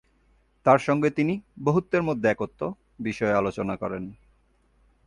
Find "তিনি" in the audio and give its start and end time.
1.09-1.33